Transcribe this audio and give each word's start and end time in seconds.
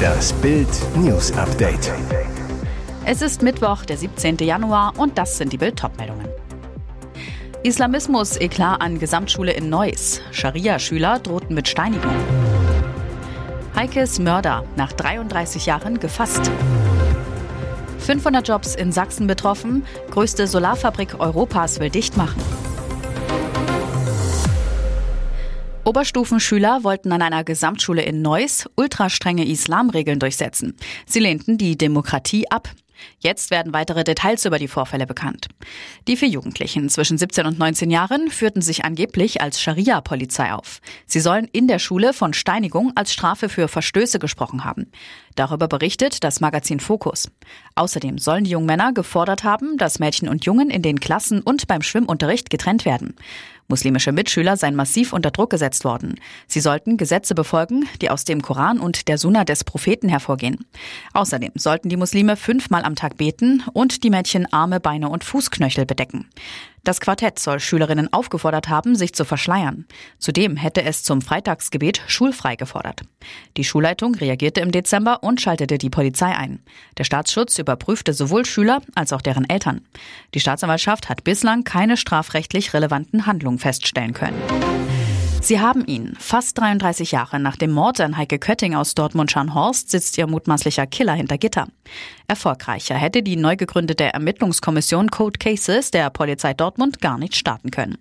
Das 0.00 0.32
Bild 0.34 0.68
News 0.96 1.32
Update. 1.32 1.92
Es 3.04 3.22
ist 3.22 3.42
Mittwoch, 3.42 3.84
der 3.84 3.96
17. 3.96 4.36
Januar 4.38 4.94
und 4.98 5.18
das 5.18 5.38
sind 5.38 5.52
die 5.52 5.58
Bild 5.58 5.82
meldungen 5.98 6.28
Islamismus 7.62 8.36
Eklat 8.38 8.80
an 8.80 8.98
Gesamtschule 8.98 9.52
in 9.52 9.68
Neuss. 9.68 10.20
Scharia-Schüler 10.30 11.18
drohten 11.18 11.54
mit 11.54 11.68
Steinigung. 11.68 12.14
Heikes 13.76 14.18
Mörder 14.18 14.64
nach 14.76 14.92
33 14.92 15.66
Jahren 15.66 16.00
gefasst. 16.00 16.50
500 17.98 18.48
Jobs 18.48 18.74
in 18.74 18.92
Sachsen 18.92 19.26
betroffen. 19.26 19.84
Größte 20.10 20.46
Solarfabrik 20.46 21.20
Europas 21.20 21.80
will 21.80 21.90
dicht 21.90 22.16
machen. 22.16 22.40
Oberstufenschüler 25.90 26.84
wollten 26.84 27.10
an 27.10 27.20
einer 27.20 27.42
Gesamtschule 27.42 28.02
in 28.02 28.22
Neuss 28.22 28.70
ultrastrenge 28.76 29.44
Islamregeln 29.44 30.20
durchsetzen. 30.20 30.76
Sie 31.04 31.18
lehnten 31.18 31.58
die 31.58 31.76
Demokratie 31.76 32.48
ab. 32.48 32.70
Jetzt 33.18 33.50
werden 33.50 33.72
weitere 33.72 34.04
Details 34.04 34.44
über 34.44 34.60
die 34.60 34.68
Vorfälle 34.68 35.04
bekannt. 35.04 35.48
Die 36.06 36.16
vier 36.16 36.28
Jugendlichen 36.28 36.88
zwischen 36.90 37.18
17 37.18 37.44
und 37.44 37.58
19 37.58 37.90
Jahren 37.90 38.30
führten 38.30 38.62
sich 38.62 38.84
angeblich 38.84 39.40
als 39.40 39.60
Scharia-Polizei 39.60 40.52
auf. 40.52 40.80
Sie 41.06 41.18
sollen 41.18 41.48
in 41.50 41.66
der 41.66 41.80
Schule 41.80 42.12
von 42.12 42.34
Steinigung 42.34 42.92
als 42.94 43.12
Strafe 43.12 43.48
für 43.48 43.66
Verstöße 43.66 44.20
gesprochen 44.20 44.62
haben. 44.62 44.92
Darüber 45.34 45.66
berichtet 45.66 46.22
das 46.22 46.40
Magazin 46.40 46.78
Fokus. 46.78 47.32
Außerdem 47.74 48.18
sollen 48.18 48.44
die 48.44 48.50
jungen 48.50 48.66
Männer 48.66 48.92
gefordert 48.92 49.42
haben, 49.42 49.76
dass 49.76 49.98
Mädchen 49.98 50.28
und 50.28 50.44
Jungen 50.44 50.70
in 50.70 50.82
den 50.82 51.00
Klassen 51.00 51.40
und 51.40 51.66
beim 51.66 51.82
Schwimmunterricht 51.82 52.48
getrennt 52.48 52.84
werden. 52.84 53.16
Muslimische 53.70 54.12
Mitschüler 54.12 54.58
seien 54.58 54.74
massiv 54.74 55.14
unter 55.14 55.30
Druck 55.30 55.48
gesetzt 55.48 55.84
worden. 55.84 56.16
Sie 56.46 56.60
sollten 56.60 56.98
Gesetze 56.98 57.34
befolgen, 57.34 57.88
die 58.02 58.10
aus 58.10 58.24
dem 58.24 58.42
Koran 58.42 58.78
und 58.78 59.08
der 59.08 59.16
Sunna 59.16 59.44
des 59.44 59.64
Propheten 59.64 60.10
hervorgehen. 60.10 60.66
Außerdem 61.14 61.52
sollten 61.54 61.88
die 61.88 61.96
Muslime 61.96 62.36
fünfmal 62.36 62.84
am 62.84 62.96
Tag 62.96 63.16
beten 63.16 63.62
und 63.72 64.04
die 64.04 64.10
Mädchen 64.10 64.52
Arme, 64.52 64.80
Beine 64.80 65.08
und 65.08 65.24
Fußknöchel 65.24 65.86
bedecken. 65.86 66.28
Das 66.84 67.00
Quartett 67.00 67.38
soll 67.38 67.60
Schülerinnen 67.60 68.12
aufgefordert 68.12 68.68
haben, 68.68 68.94
sich 68.94 69.14
zu 69.14 69.24
verschleiern. 69.24 69.86
Zudem 70.18 70.56
hätte 70.56 70.82
es 70.82 71.02
zum 71.02 71.20
Freitagsgebet 71.20 72.02
schulfrei 72.06 72.56
gefordert. 72.56 73.02
Die 73.56 73.64
Schulleitung 73.64 74.14
reagierte 74.14 74.60
im 74.60 74.70
Dezember 74.70 75.22
und 75.22 75.40
schaltete 75.40 75.78
die 75.78 75.90
Polizei 75.90 76.34
ein. 76.34 76.60
Der 76.98 77.04
Staatsschutz 77.04 77.58
überprüfte 77.58 78.12
sowohl 78.12 78.46
Schüler 78.46 78.80
als 78.94 79.12
auch 79.12 79.22
deren 79.22 79.48
Eltern. 79.48 79.82
Die 80.34 80.40
Staatsanwaltschaft 80.40 81.08
hat 81.08 81.24
bislang 81.24 81.64
keine 81.64 81.96
strafrechtlich 81.96 82.72
relevanten 82.72 83.26
Handlungen 83.26 83.58
feststellen 83.58 84.14
können. 84.14 84.40
Sie 85.42 85.58
haben 85.58 85.86
ihn. 85.86 86.14
Fast 86.18 86.58
33 86.58 87.12
Jahre 87.12 87.40
nach 87.40 87.56
dem 87.56 87.70
Mord 87.72 87.98
an 88.00 88.18
Heike 88.18 88.38
Kötting 88.38 88.74
aus 88.74 88.94
Dortmund-Scharnhorst 88.94 89.90
sitzt 89.90 90.18
ihr 90.18 90.26
mutmaßlicher 90.26 90.86
Killer 90.86 91.14
hinter 91.14 91.38
Gitter. 91.38 91.66
Erfolgreicher 92.28 92.94
hätte 92.94 93.22
die 93.22 93.36
neu 93.36 93.56
gegründete 93.56 94.04
Ermittlungskommission 94.04 95.10
Code 95.10 95.38
Cases 95.38 95.90
der 95.90 96.10
Polizei 96.10 96.52
Dortmund 96.52 97.00
gar 97.00 97.16
nicht 97.16 97.34
starten 97.34 97.70
können. 97.70 97.96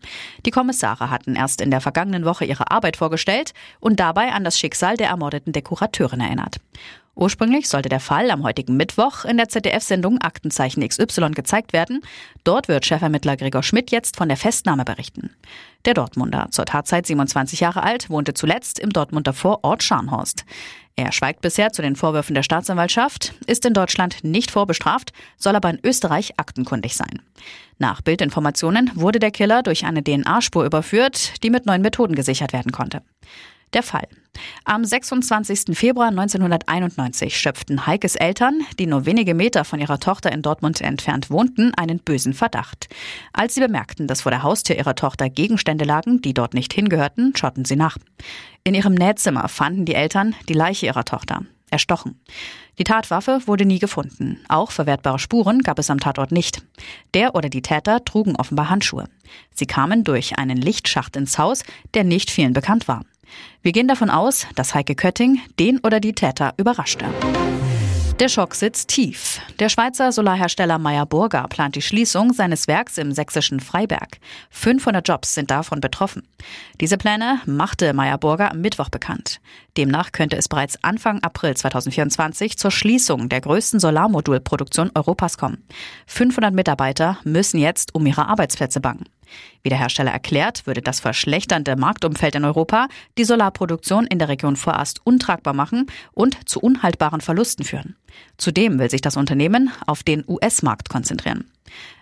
Die 0.46 0.52
Kommissare 0.52 1.10
hatten 1.10 1.36
erst 1.36 1.62
in 1.62 1.72
der 1.72 1.82
vergangenen 1.82 2.26
Woche 2.26 2.44
ihre 2.44 2.72
Arbeit 2.72 2.98
vorgestellt 2.98 3.54
und 3.80 4.02
dabei 4.02 4.34
an 4.34 4.44
das 4.44 4.60
Schicksal 4.60 4.98
der 4.98 5.08
ermordeten 5.08 5.54
Dekorateurin 5.54 6.20
erinnert. 6.20 6.58
Ursprünglich 7.20 7.68
sollte 7.68 7.90
der 7.90 8.00
Fall 8.00 8.32
am 8.32 8.44
heutigen 8.44 8.78
Mittwoch 8.78 9.26
in 9.26 9.36
der 9.36 9.50
ZDF-Sendung 9.50 10.22
Aktenzeichen 10.22 10.88
XY 10.88 11.32
gezeigt 11.32 11.74
werden. 11.74 12.00
Dort 12.46 12.70
wird 12.70 12.86
Chefermittler 12.86 13.36
Gregor 13.36 13.62
Schmidt 13.62 13.92
jetzt 13.92 14.16
von 14.16 14.30
der 14.30 14.38
Festnahme 14.38 14.86
berichten. 14.86 15.30
Der 15.84 15.96
Dortmunder, 15.96 16.48
zur 16.52 16.64
Tatzeit 16.64 17.06
27 17.06 17.60
Jahre 17.60 17.84
alt, 17.84 18.10
wohnte 18.10 18.34
zuletzt 18.34 18.80
im 18.80 18.92
Dortmunder 18.92 19.34
Vorort 19.34 19.84
Scharnhorst. 19.84 20.46
Er 20.96 21.12
schweigt 21.12 21.42
bisher 21.42 21.74
zu 21.74 21.82
den 21.82 21.98
Vorwürfen 21.98 22.36
der 22.36 22.44
Staatsanwaltschaft, 22.44 23.34
ist 23.48 23.66
in 23.66 23.74
Deutschland 23.74 24.24
nicht 24.24 24.50
vorbestraft, 24.50 25.12
soll 25.36 25.58
aber 25.58 25.72
in 25.72 25.80
Österreich 25.84 26.40
aktenkundig 26.40 26.96
sein. 26.96 27.22
Nach 27.80 28.00
Bildinformationen 28.00 28.92
wurde 28.96 29.20
der 29.20 29.32
Killer 29.32 29.62
durch 29.62 29.84
eine 29.84 30.02
DNA-Spur 30.02 30.64
überführt, 30.64 31.44
die 31.44 31.50
mit 31.50 31.66
neuen 31.66 31.82
Methoden 31.82 32.16
gesichert 32.16 32.54
werden 32.54 32.72
konnte. 32.72 33.02
Der 33.74 33.84
Fall. 33.84 34.08
Am 34.64 34.84
26. 34.84 35.78
Februar 35.78 36.08
1991 36.08 37.38
schöpften 37.38 37.86
Heikes 37.86 38.16
Eltern, 38.16 38.62
die 38.80 38.88
nur 38.88 39.06
wenige 39.06 39.34
Meter 39.34 39.66
von 39.66 39.80
ihrer 39.80 40.00
Tochter 40.00 40.32
in 40.32 40.42
Dortmund 40.42 40.82
entfernt 40.82 41.30
wohnten, 41.30 41.74
einen 41.76 42.00
bösen 42.00 42.34
Verdacht. 42.34 42.88
Als 43.34 43.56
sie 43.56 43.62
bemerkten, 43.62 44.08
dass 44.08 44.22
vor 44.22 44.32
der 44.32 44.44
Haustür 44.44 44.78
ihrer 44.78 44.96
Tochter 44.96 45.30
Gegenstände 45.30 45.86
lagen, 45.86 46.22
die 46.22 46.34
dort 46.34 46.54
nicht 46.54 46.74
hingehörten, 46.74 47.34
schauten 47.36 47.66
sie 47.66 47.76
nach. 47.76 47.98
In 48.64 48.74
ihrem 48.74 48.94
Nähzimmer 48.94 49.48
fanden 49.50 49.86
die 49.86 49.96
Eltern 49.96 50.36
die 50.48 50.54
Leiche 50.54 50.88
ihrer 50.88 51.06
Tochter. 51.06 51.42
Erstochen. 51.72 52.20
Die 52.80 52.84
Tatwaffe 52.84 53.42
wurde 53.46 53.66
nie 53.66 53.78
gefunden. 53.78 54.40
Auch 54.48 54.72
verwertbare 54.72 55.20
Spuren 55.20 55.62
gab 55.62 55.78
es 55.78 55.92
am 55.92 56.00
Tatort 56.00 56.32
nicht. 56.32 56.64
Der 57.14 57.36
oder 57.36 57.50
die 57.50 57.62
Täter 57.62 58.04
trugen 58.04 58.36
offenbar 58.36 58.72
Handschuhe. 58.72 59.06
Sie 59.54 59.68
kamen 59.68 60.04
durch 60.04 60.40
einen 60.40 60.58
Lichtschacht 60.58 61.16
ins 61.16 61.38
Haus, 61.38 61.64
der 61.94 62.04
nicht 62.04 62.32
vielen 62.32 62.54
bekannt 62.54 62.88
war. 62.88 63.04
Wir 63.62 63.72
gehen 63.72 63.88
davon 63.88 64.10
aus, 64.10 64.48
dass 64.56 64.74
Heike 64.74 64.96
Kötting 64.96 65.40
den 65.60 65.80
oder 65.80 66.00
die 66.00 66.14
Täter 66.14 66.54
überraschte. 66.58 67.06
Der 68.20 68.28
Schock 68.28 68.54
sitzt 68.54 68.90
tief. 68.90 69.40
Der 69.60 69.70
Schweizer 69.70 70.12
Solarhersteller 70.12 70.78
Meyer 70.78 71.06
Burger 71.06 71.48
plant 71.48 71.78
die 71.78 71.82
Schließung 71.82 72.34
seines 72.34 72.68
Werks 72.68 72.98
im 72.98 73.14
sächsischen 73.14 73.62
Freiberg. 73.62 74.18
500 74.50 75.08
Jobs 75.08 75.34
sind 75.34 75.52
davon 75.52 75.80
betroffen. 75.80 76.28
Diese 76.82 76.98
Pläne 76.98 77.40
machte 77.46 77.94
Meyer 77.94 78.18
Burger 78.18 78.52
am 78.52 78.60
Mittwoch 78.60 78.90
bekannt. 78.90 79.40
Demnach 79.78 80.12
könnte 80.12 80.36
es 80.36 80.50
bereits 80.50 80.84
Anfang 80.84 81.24
April 81.24 81.56
2024 81.56 82.58
zur 82.58 82.72
Schließung 82.72 83.30
der 83.30 83.40
größten 83.40 83.80
Solarmodulproduktion 83.80 84.92
Europas 84.96 85.38
kommen. 85.38 85.64
500 86.08 86.54
Mitarbeiter 86.54 87.20
müssen 87.24 87.58
jetzt 87.58 87.96
um 87.96 88.06
ihre 88.06 88.28
Arbeitsplätze 88.28 88.82
bangen. 88.82 89.06
Wie 89.64 89.70
der 89.70 89.80
Hersteller 89.80 90.12
erklärt, 90.12 90.66
würde 90.68 90.82
das 90.82 91.00
verschlechternde 91.00 91.76
Marktumfeld 91.76 92.36
in 92.36 92.46
Europa 92.46 92.88
die 93.18 93.26
Solarproduktion 93.26 94.08
in 94.08 94.20
der 94.20 94.30
Region 94.30 94.56
vorerst 94.56 95.06
untragbar 95.06 95.54
machen 95.54 95.88
und 96.14 96.50
zu 96.50 96.60
unhaltbaren 96.60 97.22
Verlusten 97.22 97.66
führen. 97.66 97.96
Zudem 98.38 98.80
will 98.80 98.90
sich 98.90 99.02
das 99.02 99.18
Unternehmen 99.18 99.72
auf 99.86 100.04
den 100.04 100.24
US-Markt 100.28 100.90
konzentrieren. 100.90 101.52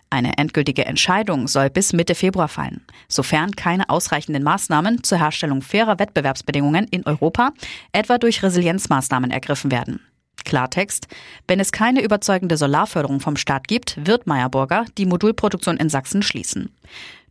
Eine 0.09 0.37
endgültige 0.37 0.85
Entscheidung 0.85 1.47
soll 1.47 1.69
bis 1.69 1.91
Mitte 1.91 2.15
Februar 2.15 2.47
fallen, 2.47 2.85
sofern 3.09 3.55
keine 3.55 3.89
ausreichenden 3.89 4.43
Maßnahmen 4.43 5.03
zur 5.03 5.17
Herstellung 5.17 5.61
fairer 5.61 5.99
Wettbewerbsbedingungen 5.99 6.87
in 6.89 7.05
Europa, 7.05 7.51
etwa 7.91 8.17
durch 8.17 8.41
Resilienzmaßnahmen 8.41 9.31
ergriffen 9.31 9.69
werden. 9.69 9.99
Klartext, 10.45 11.07
wenn 11.47 11.59
es 11.59 11.73
keine 11.73 12.01
überzeugende 12.01 12.55
Solarförderung 12.55 13.19
vom 13.19 13.35
Staat 13.35 13.67
gibt, 13.67 13.97
wird 14.07 14.27
Meyerburger 14.27 14.85
die 14.97 15.05
Modulproduktion 15.05 15.75
in 15.75 15.89
Sachsen 15.89 16.21
schließen. 16.21 16.73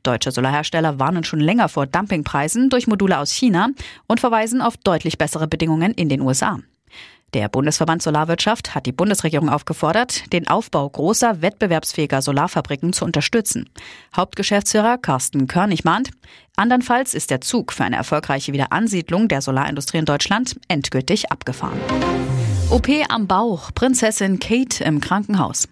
Deutsche 0.06 0.30
Solarhersteller 0.30 0.98
warnen 0.98 1.24
schon 1.24 1.40
länger 1.40 1.68
vor 1.68 1.86
Dumpingpreisen 1.86 2.70
durch 2.70 2.86
Module 2.86 3.18
aus 3.18 3.32
China 3.32 3.68
und 4.06 4.20
verweisen 4.20 4.62
auf 4.62 4.76
deutlich 4.76 5.18
bessere 5.18 5.48
Bedingungen 5.48 5.92
in 5.92 6.08
den 6.08 6.20
USA. 6.20 6.58
Der 7.34 7.48
Bundesverband 7.48 8.02
Solarwirtschaft 8.02 8.74
hat 8.74 8.86
die 8.86 8.92
Bundesregierung 8.92 9.50
aufgefordert, 9.50 10.32
den 10.32 10.46
Aufbau 10.46 10.88
großer, 10.88 11.42
wettbewerbsfähiger 11.42 12.22
Solarfabriken 12.22 12.92
zu 12.92 13.04
unterstützen. 13.04 13.68
Hauptgeschäftsführer 14.16 14.96
Carsten 14.96 15.48
Körnig 15.48 15.84
mahnt, 15.84 16.10
andernfalls 16.56 17.12
ist 17.12 17.30
der 17.30 17.40
Zug 17.40 17.72
für 17.72 17.84
eine 17.84 17.96
erfolgreiche 17.96 18.52
Wiederansiedlung 18.52 19.28
der 19.28 19.42
Solarindustrie 19.42 19.98
in 19.98 20.04
Deutschland 20.04 20.56
endgültig 20.68 21.32
abgefahren. 21.32 21.78
OP 22.70 22.88
am 23.08 23.26
Bauch, 23.26 23.70
Prinzessin 23.74 24.38
Kate 24.38 24.84
im 24.84 25.00
Krankenhaus. 25.00 25.68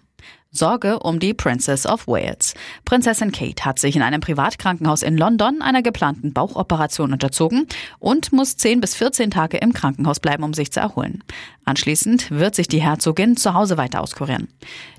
Sorge 0.55 0.99
um 0.99 1.19
die 1.19 1.33
Princess 1.33 1.85
of 1.85 2.07
Wales. 2.07 2.53
Prinzessin 2.85 3.31
Kate 3.31 3.65
hat 3.65 3.79
sich 3.79 3.95
in 3.95 4.01
einem 4.01 4.21
Privatkrankenhaus 4.21 5.03
in 5.03 5.17
London 5.17 5.61
einer 5.61 5.81
geplanten 5.81 6.33
Bauchoperation 6.33 7.13
unterzogen 7.13 7.67
und 7.99 8.31
muss 8.33 8.57
10 8.57 8.81
bis 8.81 8.95
14 8.95 9.31
Tage 9.31 9.57
im 9.57 9.73
Krankenhaus 9.73 10.19
bleiben, 10.19 10.43
um 10.43 10.53
sich 10.53 10.71
zu 10.71 10.79
erholen. 10.79 11.23
Anschließend 11.65 12.31
wird 12.31 12.55
sich 12.55 12.67
die 12.67 12.81
Herzogin 12.81 13.37
zu 13.37 13.53
Hause 13.53 13.77
weiter 13.77 14.01
auskurieren. 14.01 14.47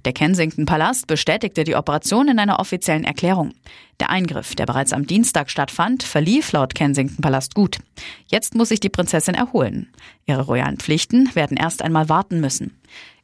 Der 0.04 0.12
Kensington 0.12 0.66
Palast 0.66 1.06
bestätigte 1.06 1.64
die 1.64 1.76
Operation 1.76 2.28
in 2.28 2.38
einer 2.38 2.58
offiziellen 2.58 3.04
Erklärung. 3.04 3.52
Der 4.00 4.10
Eingriff, 4.10 4.54
der 4.54 4.66
bereits 4.66 4.92
am 4.92 5.06
Dienstag 5.06 5.48
stattfand, 5.48 6.02
verlief 6.02 6.52
laut 6.52 6.74
Kensington 6.74 7.22
Palast 7.22 7.54
gut. 7.54 7.78
Jetzt 8.26 8.54
muss 8.54 8.68
sich 8.68 8.80
die 8.80 8.90
Prinzessin 8.90 9.34
erholen. 9.34 9.88
Ihre 10.26 10.42
royalen 10.42 10.76
Pflichten 10.76 11.34
werden 11.34 11.56
erst 11.56 11.82
einmal 11.82 12.08
warten 12.08 12.40
müssen. 12.40 12.76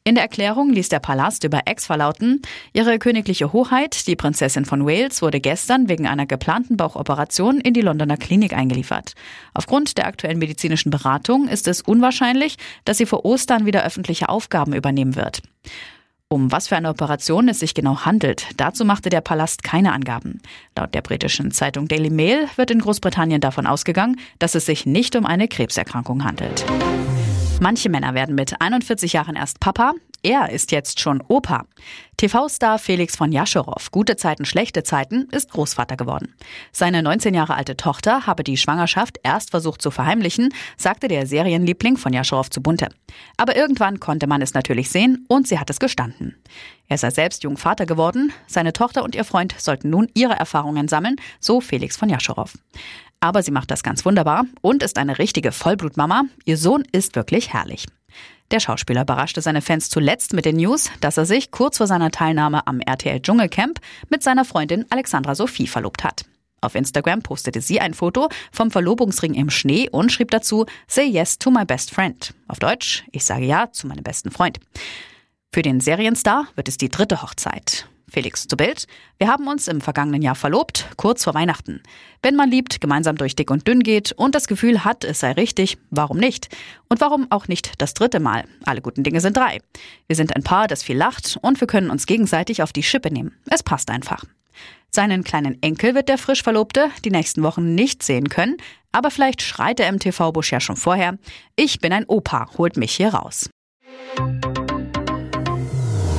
In 0.05 0.17
der 0.17 0.25
Erklärung 0.25 0.73
ließ 0.73 0.89
der 0.89 0.99
Palast 0.99 1.45
über 1.45 1.61
Ex 1.67 1.87
verlauten, 1.87 2.43
ihre 2.73 2.99
königliche 2.99 3.53
Hoheit, 3.53 4.09
die 4.09 4.17
Prinzessin 4.17 4.65
von 4.65 4.85
Wales, 4.85 5.23
wurde 5.23 5.39
gestern 5.39 5.89
wegen 5.89 6.09
einer 6.09 6.27
geplanten 6.27 6.77
Bauchoperation 6.77 7.61
in 7.61 7.73
die 7.73 7.83
Londoner 7.83 8.17
Klinik 8.17 8.53
eingeliefert. 8.53 9.15
Aufgrund 9.55 9.97
der 9.99 10.09
aktuellen 10.09 10.41
medizinischen 10.41 10.91
Beratung 10.91 11.47
ist 11.47 11.69
es 11.69 11.83
unwahrscheinlich, 11.83 12.57
dass 12.85 12.99
sie 12.99 13.07
vor 13.07 13.25
Ostern 13.25 13.65
wieder 13.65 13.85
öffentliche 13.85 14.29
Aufgaben 14.29 14.73
übernehmen 14.73 15.15
wird. 15.15 15.41
Um 16.27 16.51
was 16.51 16.67
für 16.67 16.77
eine 16.77 16.89
Operation 16.89 17.47
es 17.49 17.61
sich 17.61 17.73
genau 17.73 18.05
handelt, 18.05 18.49
dazu 18.57 18.85
machte 18.85 19.09
der 19.09 19.21
Palast 19.21 19.63
keine 19.63 19.93
Angaben. 19.93 20.41
Laut 20.77 20.95
der 20.95 21.03
britischen 21.03 21.53
Zeitung 21.53 21.87
Daily 21.87 22.11
Mail 22.11 22.49
wird 22.57 22.73
in 22.73 22.81
Großbritannien 22.81 23.41
davon 23.41 23.69
ausgegangen, 23.69 24.19
dass 24.41 24.57
es 24.57 24.67
sich 24.67 24.85
nicht 24.85 25.15
um 25.15 25.27
eine 25.27 25.47
Krebserkrankung 25.47 26.25
handelt. 26.25 26.65
Manche 27.63 27.89
Männer 27.89 28.15
werden 28.15 28.35
mit 28.35 28.61
41 28.61 29.13
Jahren 29.13 29.37
erst 29.37 29.61
Papa, 29.61 29.93
er 30.25 30.51
ist 30.51 30.73
jetzt 30.73 30.99
schon 30.99 31.23
Opa. 31.29 31.65
TV-Star 32.17 32.81
Felix 32.81 33.15
von 33.15 33.31
Jascherow, 33.31 33.89
gute 33.93 34.17
Zeiten, 34.17 34.45
schlechte 34.45 34.83
Zeiten, 34.83 35.29
ist 35.31 35.53
Großvater 35.53 35.97
geworden. 35.97 36.35
Seine 36.73 37.05
19 37.05 37.35
Jahre 37.35 37.55
alte 37.55 37.77
Tochter 37.77 38.27
habe 38.27 38.43
die 38.43 38.57
Schwangerschaft 38.57 39.21
erst 39.23 39.51
versucht 39.51 39.81
zu 39.81 39.93
verheimlichen, 39.93 40.53
sagte 40.77 41.07
der 41.07 41.25
Serienliebling 41.25 41.99
von 41.99 42.13
Jascherow 42.13 42.51
zu 42.51 42.61
Bunte. 42.61 42.89
Aber 43.37 43.55
irgendwann 43.55 44.01
konnte 44.01 44.27
man 44.27 44.43
es 44.43 44.55
natürlich 44.55 44.91
sehen 44.91 45.25
und 45.29 45.47
sie 45.47 45.61
hat 45.61 45.71
es 45.71 45.79
gestanden. 45.79 46.35
Er 46.89 46.99
sei 46.99 47.11
selbst 47.11 47.45
jung 47.45 47.57
Vater 47.57 47.87
geworden, 47.87 48.33
seine 48.49 48.73
Tochter 48.73 49.05
und 49.05 49.15
ihr 49.15 49.25
Freund 49.25 49.55
sollten 49.57 49.89
nun 49.89 50.09
ihre 50.15 50.35
Erfahrungen 50.35 50.89
sammeln, 50.89 51.15
so 51.39 51.61
Felix 51.61 51.97
von 51.97 52.09
Jascherow. 52.09 52.53
Aber 53.23 53.45
sie 53.45 53.53
macht 53.53 53.71
das 53.71 53.85
ganz 53.85 54.05
wunderbar 54.05 54.47
und 54.63 54.83
ist 54.83 54.99
eine 54.99 55.19
richtige 55.21 55.53
Vollblutmama. 55.53 56.25
Ihr 56.45 56.59
Sohn 56.59 56.83
ist 56.91 57.15
wirklich 57.15 57.53
herrlich. 57.53 57.87
Der 58.51 58.59
Schauspieler 58.59 59.03
überraschte 59.03 59.41
seine 59.41 59.63
Fans 59.63 59.89
zuletzt 59.89 60.33
mit 60.33 60.45
den 60.45 60.57
News, 60.57 60.91
dass 61.01 61.19
er 61.19 61.25
sich 61.25 61.53
kurz 61.53 61.79
vor 61.79 61.87
seiner 61.87 62.11
Teilnahme 62.11 62.67
am 62.67 62.81
RTL 62.81 63.23
Dschungelcamp 63.23 63.79
mit 64.11 64.25
seiner 64.25 64.45
Freundin 64.45 64.87
Alexandra 64.91 65.37
Sophie 65.37 65.69
verlobt 65.69 66.03
hat. 66.03 66.25
Auf 66.61 66.75
Instagram 66.75 67.23
postete 67.23 67.61
sie 67.61 67.81
ein 67.81 67.95
Foto 67.95 68.29
vom 68.51 68.73
Verlobungsring 68.73 69.35
im 69.35 69.51
Schnee 69.51 69.89
und 69.89 70.11
schrieb 70.11 70.33
dazu 70.33 70.67
Say 70.89 71.05
yes 71.05 71.39
to 71.39 71.53
my 71.53 71.65
best 71.65 71.93
friend. 71.93 72.35
Auf 72.49 72.59
Deutsch, 72.59 73.05
ich 73.13 73.25
sage 73.25 73.45
ja 73.45 73.71
zu 73.71 73.87
meinem 73.87 74.03
besten 74.03 74.33
Freund. 74.33 74.59
Für 75.53 75.63
den 75.63 75.79
Serienstar 75.79 76.49
wird 76.57 76.67
es 76.67 76.77
die 76.77 76.89
dritte 76.89 77.23
Hochzeit. 77.23 77.87
Felix 78.13 78.47
zu 78.47 78.57
Bild. 78.57 78.87
Wir 79.19 79.29
haben 79.29 79.49
uns 79.49 79.67
im 79.69 79.81
vergangenen 79.81 80.23
Jahr 80.23 80.35
verlobt, 80.35 80.87
kurz 80.97 81.25
vor 81.25 81.35
Weihnachten. 81.35 81.83
Wenn 82.23 82.37
man 82.37 82.51
liebt, 82.51 82.81
gemeinsam 82.81 83.17
durch 83.17 83.35
dick 83.35 83.51
und 83.51 83.67
dünn 83.67 83.81
geht 83.81 84.13
und 84.13 84.35
das 84.35 84.47
Gefühl 84.47 84.85
hat, 84.85 85.03
es 85.05 85.21
sei 85.21 85.33
richtig, 85.33 85.79
warum 85.91 86.19
nicht? 86.19 86.49
Und 86.89 87.01
warum 87.01 87.27
auch 87.31 87.49
nicht 87.49 87.73
das 87.79 87.95
dritte 87.95 88.21
Mal? 88.21 88.45
Alle 88.65 88.83
guten 88.83 89.03
Dinge 89.03 89.21
sind 89.21 89.37
drei. 89.37 89.61
Wir 90.07 90.17
sind 90.17 90.37
ein 90.37 90.43
Paar, 90.43 90.69
das 90.69 90.83
viel 90.83 90.97
lacht 90.97 91.39
und 91.41 91.61
wir 91.61 91.67
können 91.67 91.91
uns 91.91 92.07
gegenseitig 92.07 92.63
auf 92.63 92.73
die 92.73 92.83
Schippe 92.83 93.11
nehmen. 93.11 93.35
Es 93.51 93.63
passt 93.63 93.91
einfach. 93.91 94.25
Seinen 94.91 95.25
kleinen 95.25 95.63
Enkel 95.63 95.95
wird 95.95 96.11
der 96.11 96.19
frisch 96.19 96.43
Verlobte 96.43 96.91
die 97.05 97.11
nächsten 97.11 97.43
Wochen 97.43 97.75
nicht 97.75 98.03
sehen 98.03 98.29
können, 98.29 98.59
aber 98.93 99.11
vielleicht 99.11 99.41
schreit 99.41 99.79
der 99.79 99.91
MTV-Busch 99.91 100.53
ja 100.53 100.61
schon 100.61 100.77
vorher. 100.77 101.17
Ich 101.57 101.81
bin 101.81 101.95
ein 101.95 102.05
Opa, 102.07 102.51
holt 102.59 102.77
mich 102.77 102.93
hier 102.95 103.15
raus. 103.15 103.49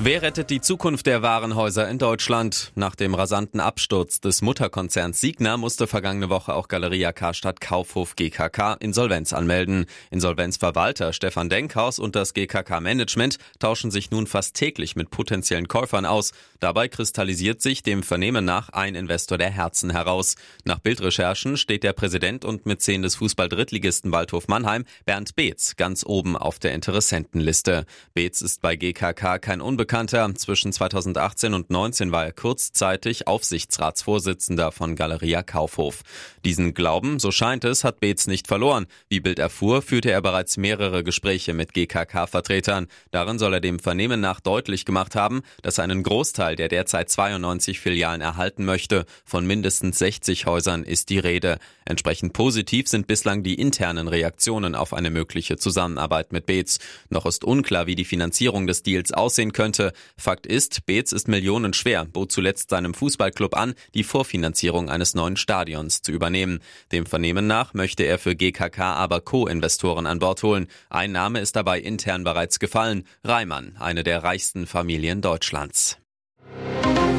Wer 0.00 0.22
rettet 0.22 0.50
die 0.50 0.60
Zukunft 0.60 1.06
der 1.06 1.22
Warenhäuser 1.22 1.88
in 1.88 1.98
Deutschland? 1.98 2.70
Nach 2.76 2.94
dem 2.94 3.16
rasanten 3.16 3.58
Absturz 3.58 4.20
des 4.20 4.42
Mutterkonzerns 4.42 5.20
Signa 5.20 5.56
musste 5.56 5.88
vergangene 5.88 6.30
Woche 6.30 6.54
auch 6.54 6.68
Galeria 6.68 7.12
Karstadt 7.12 7.60
Kaufhof 7.60 8.14
GKK 8.14 8.74
Insolvenz 8.78 9.32
anmelden. 9.32 9.86
Insolvenzverwalter 10.12 11.12
Stefan 11.12 11.48
Denkhaus 11.48 11.98
und 11.98 12.14
das 12.14 12.32
GKK 12.32 12.80
Management 12.80 13.38
tauschen 13.58 13.90
sich 13.90 14.12
nun 14.12 14.28
fast 14.28 14.54
täglich 14.54 14.94
mit 14.94 15.10
potenziellen 15.10 15.66
Käufern 15.66 16.06
aus. 16.06 16.30
Dabei 16.60 16.86
kristallisiert 16.86 17.60
sich 17.60 17.82
dem 17.82 18.04
Vernehmen 18.04 18.44
nach 18.44 18.68
ein 18.68 18.94
Investor 18.94 19.36
der 19.36 19.50
Herzen 19.50 19.90
heraus. 19.90 20.36
Nach 20.64 20.78
Bildrecherchen 20.78 21.56
steht 21.56 21.82
der 21.82 21.92
Präsident 21.92 22.44
und 22.44 22.66
Mäzen 22.66 23.02
des 23.02 23.16
Fußball-Drittligisten 23.16 24.12
Waldhof 24.12 24.46
Mannheim, 24.46 24.84
Bernd 25.06 25.34
Beetz, 25.34 25.74
ganz 25.74 26.06
oben 26.06 26.36
auf 26.36 26.60
der 26.60 26.72
Interessentenliste. 26.74 27.84
Beetz 28.14 28.42
ist 28.42 28.62
bei 28.62 28.76
GKK 28.76 29.40
kein 29.40 29.60
Unbekannter 29.60 29.87
Unbekannter. 29.88 30.34
Zwischen 30.34 30.70
2018 30.70 31.54
und 31.54 31.70
19 31.70 32.12
war 32.12 32.26
er 32.26 32.32
kurzzeitig 32.32 33.26
Aufsichtsratsvorsitzender 33.26 34.70
von 34.70 34.96
Galeria 34.96 35.42
Kaufhof. 35.42 36.02
Diesen 36.44 36.74
Glauben, 36.74 37.18
so 37.18 37.30
scheint 37.30 37.64
es, 37.64 37.84
hat 37.84 37.98
Beetz 37.98 38.26
nicht 38.26 38.48
verloren. 38.48 38.86
Wie 39.08 39.20
Bild 39.20 39.38
erfuhr, 39.38 39.80
führte 39.80 40.10
er 40.10 40.20
bereits 40.20 40.58
mehrere 40.58 41.02
Gespräche 41.02 41.54
mit 41.54 41.72
GKK-Vertretern. 41.72 42.88
Darin 43.12 43.38
soll 43.38 43.54
er 43.54 43.60
dem 43.60 43.78
Vernehmen 43.78 44.20
nach 44.20 44.40
deutlich 44.40 44.84
gemacht 44.84 45.16
haben, 45.16 45.40
dass 45.62 45.78
er 45.78 45.84
einen 45.84 46.02
Großteil 46.02 46.54
der 46.54 46.68
derzeit 46.68 47.08
92 47.08 47.80
Filialen 47.80 48.20
erhalten 48.20 48.66
möchte. 48.66 49.06
Von 49.24 49.46
mindestens 49.46 49.98
60 50.00 50.44
Häusern 50.44 50.84
ist 50.84 51.08
die 51.08 51.18
Rede. 51.18 51.56
Entsprechend 51.86 52.34
positiv 52.34 52.88
sind 52.88 53.06
bislang 53.06 53.42
die 53.42 53.54
internen 53.54 54.08
Reaktionen 54.08 54.74
auf 54.74 54.92
eine 54.92 55.08
mögliche 55.08 55.56
Zusammenarbeit 55.56 56.32
mit 56.32 56.44
Beetz. 56.44 56.78
Noch 57.08 57.24
ist 57.24 57.42
unklar, 57.42 57.86
wie 57.86 57.94
die 57.94 58.04
Finanzierung 58.04 58.66
des 58.66 58.82
Deals 58.82 59.12
aussehen 59.12 59.54
könnte. 59.54 59.77
Fakt 60.16 60.46
ist, 60.46 60.86
Beetz 60.86 61.12
ist 61.12 61.28
millionenschwer, 61.28 62.04
bot 62.04 62.32
zuletzt 62.32 62.70
seinem 62.70 62.94
Fußballclub 62.94 63.56
an, 63.56 63.74
die 63.94 64.04
Vorfinanzierung 64.04 64.90
eines 64.90 65.14
neuen 65.14 65.36
Stadions 65.36 66.02
zu 66.02 66.12
übernehmen. 66.12 66.60
Dem 66.92 67.06
Vernehmen 67.06 67.46
nach 67.46 67.74
möchte 67.74 68.04
er 68.04 68.18
für 68.18 68.36
GKK 68.36 68.94
aber 68.94 69.20
Co-Investoren 69.20 70.06
an 70.06 70.18
Bord 70.18 70.42
holen. 70.42 70.68
Ein 70.90 71.12
Name 71.12 71.40
ist 71.40 71.56
dabei 71.56 71.80
intern 71.80 72.24
bereits 72.24 72.58
gefallen, 72.58 73.04
Reimann, 73.24 73.76
eine 73.78 74.04
der 74.04 74.22
reichsten 74.22 74.66
Familien 74.66 75.20
Deutschlands. 75.20 75.98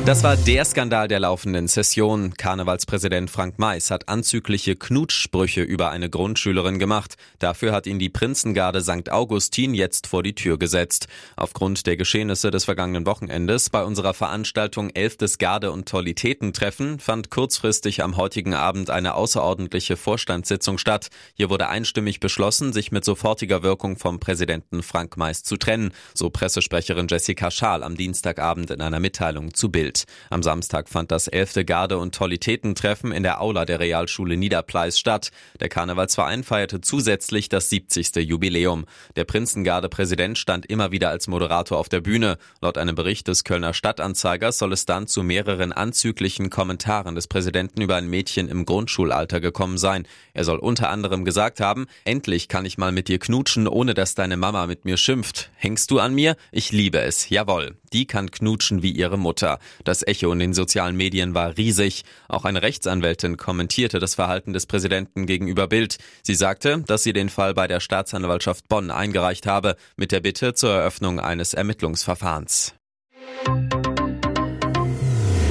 Das 0.10 0.24
war 0.24 0.36
der 0.38 0.66
Skandal 0.66 1.08
der 1.08 1.20
laufenden 1.20 1.68
Session. 1.68 2.34
Karnevalspräsident 2.34 3.30
Frank 3.30 3.60
Mais 3.60 3.92
hat 3.92 4.10
anzügliche 4.10 4.76
Knutschsprüche 4.76 5.62
über 5.62 5.92
eine 5.92 6.10
Grundschülerin 6.10 6.80
gemacht. 6.80 7.14
Dafür 7.38 7.74
hat 7.74 7.86
ihn 7.86 8.00
die 8.00 8.10
Prinzengarde 8.10 8.82
St. 8.82 9.12
Augustin 9.12 9.76
jetzt 9.76 10.08
vor 10.08 10.24
die 10.24 10.34
Tür 10.34 10.58
gesetzt. 10.58 11.10
Aufgrund 11.36 11.86
der 11.86 11.96
Geschehnisse 11.96 12.50
des 12.50 12.66
vergangenen 12.66 13.06
Wochenendes 13.06 13.70
bei 13.70 13.84
unserer 13.84 14.16
Veranstaltung 14.16 14.90
11. 14.90 15.38
Garde- 15.38 15.72
und 15.72 15.88
Tollitätentreffen 15.88 16.98
fand 16.98 17.30
kurzfristig 17.30 18.02
am 18.02 18.18
heutigen 18.18 18.56
Abend 18.56 18.90
eine 18.90 19.14
außerordentliche 19.14 19.96
Vorstandssitzung 19.96 20.80
statt. 20.80 21.10
Hier 21.36 21.52
wurde 21.52 21.68
einstimmig 21.70 22.20
beschlossen, 22.20 22.74
sich 22.74 22.92
mit 22.92 23.06
sofortiger 23.06 23.62
Wirkung 23.62 23.96
vom 23.96 24.20
Präsidenten 24.20 24.82
Frank 24.82 25.18
Mais 25.18 25.44
zu 25.44 25.56
trennen, 25.56 25.92
so 26.16 26.32
Pressesprecherin 26.32 27.06
Jessica 27.08 27.52
Schaal 27.52 27.84
am 27.84 27.96
Dienstagabend 27.96 28.72
in 28.72 28.82
einer 28.82 29.00
Mitteilung 29.00 29.54
zu 29.54 29.70
Bild. 29.70 29.99
Am 30.30 30.44
Samstag 30.44 30.90
fand 30.90 31.12
das 31.12 31.28
11. 31.28 31.66
Garde- 31.66 31.98
und 31.98 32.16
Tollitätentreffen 32.16 33.12
in 33.12 33.24
der 33.24 33.42
Aula 33.42 33.66
der 33.66 33.80
Realschule 33.80 34.38
Niederpleis 34.38 35.00
statt. 35.00 35.32
Der 35.60 35.70
Karnevalsverein 35.70 36.44
feierte 36.44 36.82
zusätzlich 36.82 37.50
das 37.50 37.70
70. 37.70 38.16
Jubiläum. 38.18 38.86
Der 39.16 39.26
Prinzengarde-Präsident 39.26 40.38
stand 40.38 40.66
immer 40.66 40.92
wieder 40.92 41.10
als 41.10 41.28
Moderator 41.28 41.78
auf 41.78 41.90
der 41.90 42.02
Bühne. 42.02 42.38
Laut 42.62 42.78
einem 42.78 42.96
Bericht 42.96 43.28
des 43.28 43.44
Kölner 43.44 43.74
Stadtanzeigers 43.74 44.58
soll 44.58 44.74
es 44.74 44.86
dann 44.86 45.08
zu 45.08 45.24
mehreren 45.24 45.72
anzüglichen 45.72 46.50
Kommentaren 46.50 47.16
des 47.16 47.28
Präsidenten 47.28 47.82
über 47.82 47.96
ein 47.96 48.10
Mädchen 48.10 48.50
im 48.50 48.66
Grundschulalter 48.66 49.40
gekommen 49.40 49.78
sein. 49.78 50.08
Er 50.34 50.44
soll 50.44 50.60
unter 50.60 50.90
anderem 50.90 51.26
gesagt 51.26 51.60
haben, 51.60 51.86
endlich 52.06 52.48
kann 52.48 52.66
ich 52.66 52.78
mal 52.78 52.92
mit 52.92 53.08
dir 53.08 53.20
knutschen, 53.20 53.68
ohne 53.68 53.94
dass 53.94 54.16
deine 54.16 54.38
Mama 54.38 54.68
mit 54.68 54.86
mir 54.86 54.98
schimpft. 54.98 55.50
Hängst 55.56 55.92
du 55.92 56.00
an 56.00 56.14
mir? 56.14 56.36
Ich 56.52 56.72
liebe 56.72 57.00
es. 57.00 57.30
Jawohl. 57.30 57.78
Die 57.94 58.06
kann 58.06 58.32
knutschen 58.32 58.84
wie 58.84 58.92
ihre 58.92 59.18
Mutter. 59.18 59.60
Das 59.84 60.06
Echo 60.06 60.32
in 60.32 60.40
den 60.40 60.54
sozialen 60.54 60.96
Medien 60.96 61.34
war 61.34 61.58
riesig. 61.58 62.04
Auch 62.28 62.46
eine 62.46 62.62
Rechtsanwältin 62.62 63.38
kommentierte 63.38 64.00
das 64.00 64.16
Verhalten 64.16 64.54
des 64.54 64.66
Präsidenten 64.66 65.26
gegenüber 65.26 65.68
Bild. 65.68 65.98
Sie 66.24 66.36
sagte, 66.36 66.84
dass 66.86 67.04
sie 67.04 67.14
den 67.14 67.30
Fall 67.30 67.54
bei 67.54 67.68
der 67.68 67.80
Staatsanwaltschaft 67.80 68.68
Bonn 68.68 68.92
eingereicht 68.92 69.46
habe, 69.46 69.76
mit 69.96 70.12
der 70.12 70.20
Bitte 70.20 70.54
zur 70.54 70.72
Eröffnung 70.72 71.20
eines 71.20 71.54
Ermittlungsverfahrens. 71.54 72.74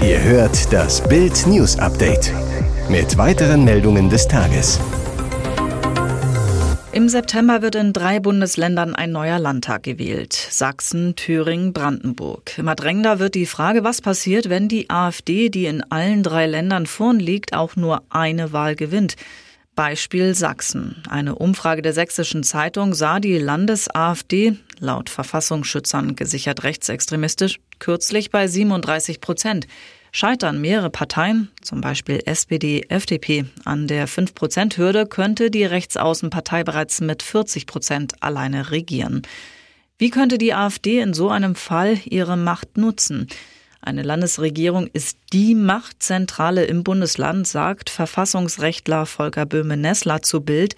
Ihr 0.03 0.23
hört 0.23 0.73
das 0.73 1.07
Bild 1.09 1.47
News 1.47 1.79
Update 1.79 2.33
mit 2.89 3.19
weiteren 3.19 3.65
Meldungen 3.65 4.09
des 4.09 4.27
Tages. 4.27 4.81
Im 6.99 7.09
September 7.09 7.63
wird 7.63 7.77
in 7.77 7.93
drei 7.93 8.19
Bundesländern 8.19 8.97
ein 8.97 9.13
neuer 9.13 9.39
Landtag 9.39 9.85
gewählt. 9.85 10.33
Sachsen, 10.33 11.15
Thüringen, 11.15 11.73
Brandenburg. 11.73 12.59
Immer 12.59 12.75
drängender 12.75 13.21
wird 13.21 13.37
die 13.37 13.47
Frage, 13.47 13.85
was 13.85 14.01
passiert, 14.01 14.49
wenn 14.49 14.67
die 14.67 14.91
AfD, 14.91 15.49
die 15.49 15.67
in 15.67 15.85
allen 15.93 16.25
drei 16.25 16.49
Ländern 16.49 16.87
vorn 16.87 17.21
liegt, 17.21 17.53
auch 17.53 17.77
nur 17.77 18.03
eine 18.11 18.53
Wahl 18.53 18.75
gewinnt. 18.75 19.15
Beispiel 19.77 20.35
Sachsen. 20.35 21.01
Eine 21.09 21.37
Umfrage 21.37 21.83
der 21.83 21.93
Sächsischen 21.93 22.43
Zeitung 22.43 22.95
sah 22.95 23.21
die 23.21 23.39
Landes-AfD, 23.39 24.57
laut 24.81 25.09
Verfassungsschützern 25.09 26.17
gesichert 26.17 26.65
rechtsextremistisch, 26.65 27.61
kürzlich 27.79 28.33
bei 28.33 28.49
37 28.49 29.21
Prozent. 29.21 29.69
Scheitern 30.19 30.61
mehrere 30.61 30.91
Parteien, 30.91 31.49
zum 31.63 31.81
Beispiel 31.81 32.21
SPD, 32.27 32.85
FDP, 32.89 33.45
an 33.65 33.87
der 33.87 34.09
5-Prozent-Hürde, 34.09 35.07
könnte 35.07 35.49
die 35.49 35.63
Rechtsaußenpartei 35.65 36.65
bereits 36.65 37.01
mit 37.01 37.23
40 37.23 37.69
Prozent 37.69 38.15
alleine 38.21 38.73
regieren. 38.73 39.23
Wie 39.97 40.11
könnte 40.11 40.37
die 40.37 40.55
AfD 40.55 40.99
in 40.99 41.15
so 41.15 41.29
einem 41.29 41.55
Fall 41.55 42.01
ihre 42.05 42.37
Macht 42.37 42.77
nutzen? 42.77 43.29
Eine 43.81 44.03
Landesregierung 44.03 44.89
ist 44.93 45.19
die 45.33 45.55
Machtzentrale 45.55 46.65
im 46.65 46.83
Bundesland, 46.83 47.47
sagt 47.47 47.89
Verfassungsrechtler 47.89 49.07
Volker 49.07 49.47
Böhme-Nessler 49.47 50.23
zu 50.23 50.41
Bild. 50.41 50.75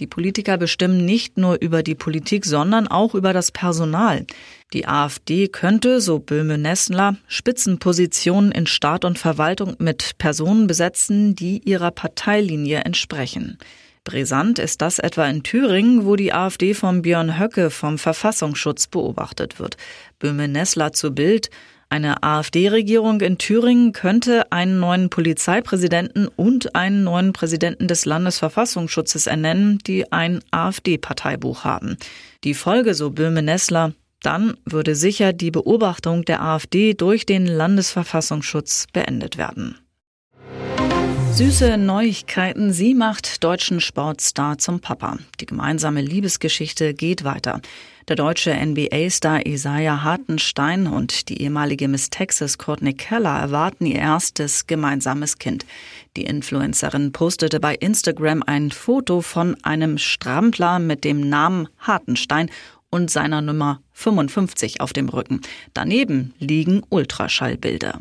Die 0.00 0.06
Politiker 0.06 0.56
bestimmen 0.56 1.04
nicht 1.04 1.36
nur 1.36 1.60
über 1.60 1.82
die 1.82 1.94
Politik, 1.94 2.46
sondern 2.46 2.88
auch 2.88 3.14
über 3.14 3.34
das 3.34 3.52
Personal. 3.52 4.24
Die 4.72 4.88
AfD 4.88 5.48
könnte, 5.48 6.00
so 6.00 6.18
Böhme-Nessler, 6.18 7.16
Spitzenpositionen 7.28 8.50
in 8.50 8.66
Staat 8.66 9.04
und 9.04 9.18
Verwaltung 9.18 9.76
mit 9.78 10.16
Personen 10.16 10.66
besetzen, 10.66 11.34
die 11.34 11.60
ihrer 11.68 11.90
Parteilinie 11.90 12.80
entsprechen. 12.80 13.58
Brisant 14.04 14.58
ist 14.58 14.80
das 14.80 14.98
etwa 14.98 15.26
in 15.26 15.42
Thüringen, 15.42 16.06
wo 16.06 16.16
die 16.16 16.32
AfD 16.32 16.72
von 16.72 17.02
Björn 17.02 17.38
Höcke 17.38 17.68
vom 17.68 17.98
Verfassungsschutz 17.98 18.86
beobachtet 18.86 19.60
wird. 19.60 19.76
Böhme-Nessler 20.18 20.92
zu 20.92 21.14
Bild. 21.14 21.50
Eine 21.92 22.22
AfD-Regierung 22.22 23.20
in 23.20 23.36
Thüringen 23.36 23.92
könnte 23.92 24.52
einen 24.52 24.78
neuen 24.78 25.10
Polizeipräsidenten 25.10 26.28
und 26.28 26.76
einen 26.76 27.02
neuen 27.02 27.32
Präsidenten 27.32 27.88
des 27.88 28.04
Landesverfassungsschutzes 28.04 29.26
ernennen, 29.26 29.78
die 29.88 30.12
ein 30.12 30.38
AfD-Parteibuch 30.52 31.64
haben. 31.64 31.96
Die 32.44 32.54
Folge, 32.54 32.94
so 32.94 33.10
Böhme-Nessler, 33.10 33.92
dann 34.22 34.54
würde 34.64 34.94
sicher 34.94 35.32
die 35.32 35.50
Beobachtung 35.50 36.24
der 36.24 36.40
AfD 36.42 36.94
durch 36.94 37.26
den 37.26 37.46
Landesverfassungsschutz 37.46 38.86
beendet 38.92 39.36
werden. 39.36 39.76
Süße 41.32 41.78
Neuigkeiten. 41.78 42.72
Sie 42.72 42.94
macht 42.94 43.44
deutschen 43.44 43.80
Sportstar 43.80 44.58
zum 44.58 44.80
Papa. 44.80 45.18
Die 45.40 45.46
gemeinsame 45.46 46.02
Liebesgeschichte 46.02 46.92
geht 46.92 47.24
weiter. 47.24 47.60
Der 48.08 48.16
deutsche 48.16 48.52
NBA-Star 48.52 49.46
Isaiah 49.46 50.02
Hartenstein 50.02 50.86
und 50.86 51.28
die 51.28 51.40
ehemalige 51.42 51.88
Miss 51.88 52.10
Texas 52.10 52.58
Courtney 52.58 52.94
Keller 52.94 53.38
erwarten 53.38 53.86
ihr 53.86 54.00
erstes 54.00 54.66
gemeinsames 54.66 55.38
Kind. 55.38 55.64
Die 56.16 56.24
Influencerin 56.24 57.12
postete 57.12 57.60
bei 57.60 57.74
Instagram 57.74 58.42
ein 58.44 58.70
Foto 58.70 59.20
von 59.20 59.56
einem 59.62 59.96
Strampler 59.96 60.78
mit 60.78 61.04
dem 61.04 61.28
Namen 61.28 61.68
Hartenstein 61.78 62.50
und 62.90 63.10
seiner 63.10 63.40
Nummer 63.40 63.80
55 63.92 64.80
auf 64.80 64.92
dem 64.92 65.08
Rücken. 65.08 65.40
Daneben 65.72 66.34
liegen 66.38 66.82
Ultraschallbilder. 66.88 68.00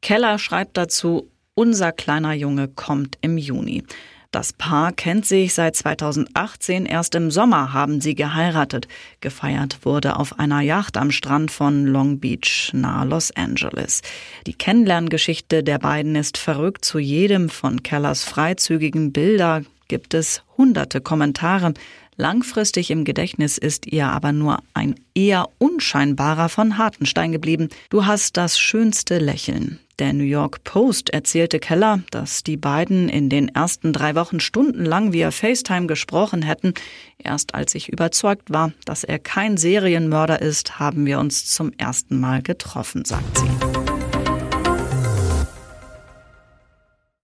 Keller 0.00 0.38
schreibt 0.38 0.76
dazu, 0.76 1.30
unser 1.54 1.92
kleiner 1.92 2.32
Junge 2.32 2.68
kommt 2.68 3.18
im 3.20 3.38
Juni. 3.38 3.84
Das 4.30 4.52
Paar 4.52 4.90
kennt 4.90 5.26
sich 5.26 5.54
seit 5.54 5.76
2018. 5.76 6.86
Erst 6.86 7.14
im 7.14 7.30
Sommer 7.30 7.72
haben 7.72 8.00
sie 8.00 8.16
geheiratet. 8.16 8.88
Gefeiert 9.20 9.78
wurde 9.84 10.16
auf 10.16 10.40
einer 10.40 10.60
Yacht 10.60 10.96
am 10.96 11.12
Strand 11.12 11.52
von 11.52 11.86
Long 11.86 12.18
Beach 12.18 12.72
nahe 12.72 13.06
Los 13.06 13.30
Angeles. 13.36 14.02
Die 14.48 14.54
Kennenlerngeschichte 14.54 15.62
der 15.62 15.78
beiden 15.78 16.16
ist 16.16 16.36
verrückt. 16.36 16.84
Zu 16.84 16.98
jedem 16.98 17.48
von 17.48 17.84
Kellers 17.84 18.24
freizügigen 18.24 19.12
Bilder 19.12 19.62
gibt 19.86 20.14
es 20.14 20.42
hunderte 20.56 21.00
Kommentare. 21.00 21.74
Langfristig 22.16 22.90
im 22.90 23.04
Gedächtnis 23.04 23.58
ist 23.58 23.86
ihr 23.86 24.06
aber 24.06 24.32
nur 24.32 24.58
ein 24.72 24.94
eher 25.14 25.48
unscheinbarer 25.58 26.48
von 26.48 26.78
Hartenstein 26.78 27.32
geblieben. 27.32 27.68
Du 27.90 28.06
hast 28.06 28.36
das 28.36 28.58
schönste 28.58 29.18
Lächeln. 29.18 29.80
Der 30.00 30.12
New 30.12 30.24
York 30.24 30.64
Post 30.64 31.10
erzählte 31.10 31.60
Keller, 31.60 32.02
dass 32.10 32.42
die 32.42 32.56
beiden 32.56 33.08
in 33.08 33.28
den 33.28 33.48
ersten 33.48 33.92
drei 33.92 34.16
Wochen 34.16 34.40
stundenlang 34.40 35.12
via 35.12 35.30
FaceTime 35.30 35.86
gesprochen 35.86 36.42
hätten. 36.42 36.74
Erst 37.18 37.54
als 37.54 37.76
ich 37.76 37.88
überzeugt 37.90 38.52
war, 38.52 38.72
dass 38.86 39.04
er 39.04 39.20
kein 39.20 39.56
Serienmörder 39.56 40.42
ist, 40.42 40.80
haben 40.80 41.06
wir 41.06 41.20
uns 41.20 41.46
zum 41.46 41.72
ersten 41.78 42.18
Mal 42.18 42.42
getroffen, 42.42 43.04
sagt 43.04 43.38
sie. 43.38 43.93